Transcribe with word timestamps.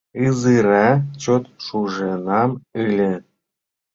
—Ызыра 0.25 0.87
чот 1.21 1.43
шуженам 1.63 2.51
ыле. 2.83 3.11